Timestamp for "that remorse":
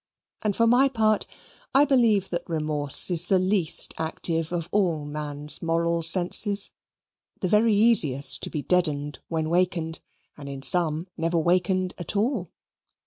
2.31-3.11